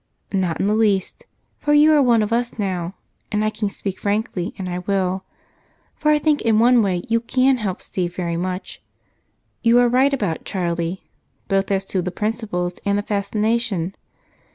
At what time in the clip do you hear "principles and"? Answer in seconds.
12.09-12.97